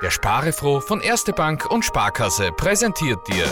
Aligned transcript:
Der 0.00 0.12
Sparefroh 0.12 0.80
von 0.80 1.00
Erste 1.00 1.32
Bank 1.32 1.68
und 1.70 1.84
Sparkasse 1.84 2.52
präsentiert 2.52 3.18
dir 3.26 3.46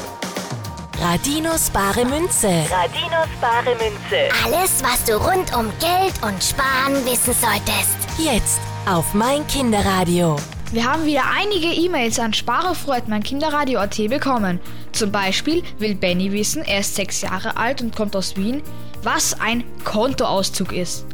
Radinos 1.00 1.70
bare 1.70 2.04
Münze. 2.04 2.48
Radinos 2.70 3.28
bare 3.40 3.74
Münze. 3.74 4.29
Alles, 4.44 4.80
was 4.84 5.04
du 5.04 5.16
rund 5.16 5.54
um 5.56 5.72
Geld 5.80 6.14
und 6.22 6.42
Sparen 6.42 7.04
wissen 7.04 7.34
solltest. 7.34 7.96
Jetzt 8.16 8.60
auf 8.88 9.12
mein 9.12 9.44
Kinderradio. 9.48 10.37
Wir 10.71 10.84
haben 10.84 11.04
wieder 11.04 11.24
einige 11.37 11.67
E-Mails 11.67 12.21
an 12.21 12.33
sparefreud.meinkinderradio.at 12.33 13.96
bekommen. 14.09 14.61
Zum 14.93 15.11
Beispiel 15.11 15.64
will 15.79 15.96
Benny 15.96 16.30
wissen, 16.30 16.62
er 16.62 16.80
ist 16.80 16.95
sechs 16.95 17.23
Jahre 17.23 17.57
alt 17.57 17.83
und 17.83 17.95
kommt 17.95 18.14
aus 18.14 18.37
Wien, 18.37 18.62
was 19.03 19.39
ein 19.41 19.64
Kontoauszug 19.85 20.73
ist. 20.73 21.07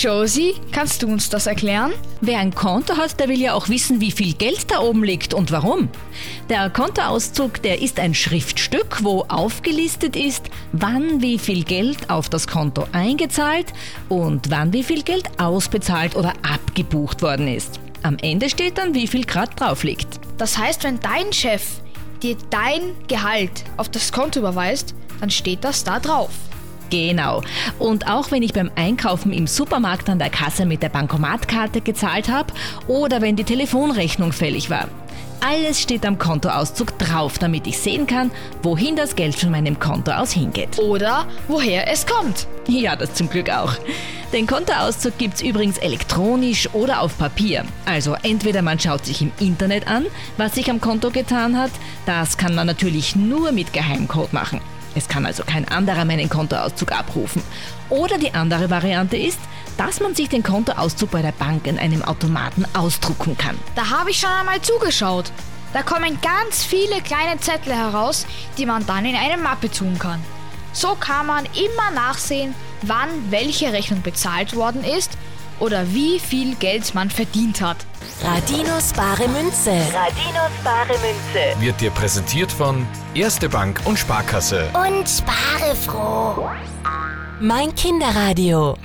Josie, 0.00 0.54
kannst 0.72 1.02
du 1.02 1.08
uns 1.08 1.28
das 1.28 1.46
erklären? 1.46 1.92
Wer 2.22 2.38
ein 2.38 2.54
Konto 2.54 2.96
hat, 2.96 3.20
der 3.20 3.28
will 3.28 3.38
ja 3.38 3.52
auch 3.52 3.68
wissen, 3.68 4.00
wie 4.00 4.10
viel 4.10 4.32
Geld 4.32 4.70
da 4.70 4.80
oben 4.80 5.04
liegt 5.04 5.34
und 5.34 5.52
warum. 5.52 5.90
Der 6.48 6.70
Kontoauszug, 6.70 7.60
der 7.60 7.82
ist 7.82 8.00
ein 8.00 8.14
Schriftstück, 8.14 9.04
wo 9.04 9.26
aufgelistet 9.28 10.16
ist, 10.16 10.48
wann 10.72 11.20
wie 11.20 11.38
viel 11.38 11.64
Geld 11.64 12.08
auf 12.08 12.30
das 12.30 12.46
Konto 12.46 12.86
eingezahlt 12.92 13.74
und 14.08 14.50
wann 14.50 14.72
wie 14.72 14.84
viel 14.84 15.02
Geld 15.02 15.38
ausbezahlt 15.38 16.16
oder 16.16 16.32
abgebucht 16.50 17.20
worden 17.20 17.46
ist. 17.46 17.78
Am 18.02 18.16
Ende 18.22 18.48
steht 18.48 18.78
dann, 18.78 18.94
wie 18.94 19.06
viel 19.06 19.26
Grad 19.26 19.60
drauf 19.60 19.84
liegt. 19.84 20.18
Das 20.38 20.56
heißt, 20.56 20.82
wenn 20.82 20.98
dein 21.00 21.30
Chef 21.34 21.62
dir 22.22 22.38
dein 22.48 22.94
Gehalt 23.06 23.64
auf 23.76 23.90
das 23.90 24.12
Konto 24.12 24.40
überweist, 24.40 24.94
dann 25.20 25.28
steht 25.28 25.62
das 25.62 25.84
da 25.84 26.00
drauf. 26.00 26.30
Genau. 26.90 27.42
Und 27.78 28.08
auch 28.08 28.30
wenn 28.30 28.42
ich 28.42 28.52
beim 28.52 28.70
Einkaufen 28.74 29.32
im 29.32 29.46
Supermarkt 29.46 30.08
an 30.08 30.18
der 30.18 30.30
Kasse 30.30 30.66
mit 30.66 30.82
der 30.82 30.88
Bankomatkarte 30.88 31.80
gezahlt 31.80 32.28
habe 32.28 32.52
oder 32.88 33.20
wenn 33.20 33.36
die 33.36 33.44
Telefonrechnung 33.44 34.32
fällig 34.32 34.70
war. 34.70 34.88
Alles 35.42 35.80
steht 35.80 36.04
am 36.04 36.18
Kontoauszug 36.18 36.98
drauf, 36.98 37.38
damit 37.38 37.66
ich 37.66 37.78
sehen 37.78 38.06
kann, 38.06 38.30
wohin 38.62 38.94
das 38.94 39.16
Geld 39.16 39.34
von 39.34 39.50
meinem 39.50 39.78
Konto 39.78 40.10
aus 40.10 40.32
hingeht. 40.32 40.78
Oder 40.78 41.26
woher 41.48 41.90
es 41.90 42.06
kommt. 42.06 42.46
Ja, 42.68 42.94
das 42.94 43.14
zum 43.14 43.30
Glück 43.30 43.48
auch. 43.48 43.74
Den 44.34 44.46
Kontoauszug 44.46 45.16
gibt's 45.16 45.40
übrigens 45.40 45.78
elektronisch 45.78 46.68
oder 46.74 47.00
auf 47.00 47.16
Papier. 47.16 47.64
Also 47.86 48.16
entweder 48.22 48.60
man 48.60 48.78
schaut 48.78 49.06
sich 49.06 49.22
im 49.22 49.32
Internet 49.40 49.88
an, 49.88 50.06
was 50.36 50.54
sich 50.54 50.70
am 50.70 50.80
Konto 50.80 51.10
getan 51.10 51.58
hat. 51.58 51.70
Das 52.04 52.36
kann 52.36 52.54
man 52.54 52.66
natürlich 52.66 53.16
nur 53.16 53.50
mit 53.50 53.72
Geheimcode 53.72 54.34
machen. 54.34 54.60
Es 54.94 55.08
kann 55.08 55.26
also 55.26 55.44
kein 55.44 55.68
anderer 55.68 56.04
meinen 56.04 56.28
Kontoauszug 56.28 56.92
abrufen. 56.92 57.42
Oder 57.88 58.18
die 58.18 58.34
andere 58.34 58.70
Variante 58.70 59.16
ist, 59.16 59.38
dass 59.76 60.00
man 60.00 60.14
sich 60.14 60.28
den 60.28 60.42
Kontoauszug 60.42 61.10
bei 61.10 61.22
der 61.22 61.32
Bank 61.32 61.66
in 61.66 61.78
einem 61.78 62.02
Automaten 62.02 62.64
ausdrucken 62.74 63.36
kann. 63.38 63.58
Da 63.74 63.90
habe 63.90 64.10
ich 64.10 64.18
schon 64.20 64.30
einmal 64.30 64.60
zugeschaut. 64.60 65.32
Da 65.72 65.82
kommen 65.82 66.18
ganz 66.20 66.64
viele 66.64 67.00
kleine 67.00 67.38
Zettel 67.40 67.72
heraus, 67.72 68.26
die 68.58 68.66
man 68.66 68.84
dann 68.86 69.04
in 69.04 69.14
eine 69.14 69.40
Mappe 69.40 69.70
tun 69.70 69.98
kann. 69.98 70.20
So 70.72 70.96
kann 70.96 71.26
man 71.26 71.44
immer 71.46 71.90
nachsehen, 71.94 72.54
wann 72.82 73.08
welche 73.30 73.72
Rechnung 73.72 74.02
bezahlt 74.02 74.56
worden 74.56 74.84
ist 74.84 75.16
oder 75.60 75.92
wie 75.92 76.18
viel 76.18 76.54
Geld 76.56 76.94
man 76.94 77.10
verdient 77.10 77.60
hat. 77.60 77.76
Radinos 78.22 78.92
bare 78.92 79.28
Münze. 79.28 79.70
Radinos 79.70 80.50
bare 80.64 80.88
Münze. 80.88 81.60
wird 81.60 81.80
dir 81.80 81.90
präsentiert 81.90 82.50
von 82.50 82.86
Erste 83.14 83.48
Bank 83.48 83.80
und 83.84 83.98
Sparkasse. 83.98 84.68
Und 84.74 85.08
spare 85.08 85.76
froh. 85.76 86.48
Mein 87.40 87.74
Kinderradio. 87.74 88.76